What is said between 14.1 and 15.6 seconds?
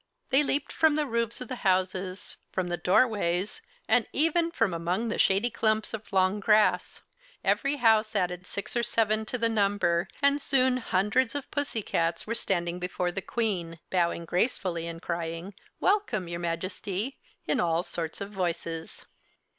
gracefully and crying,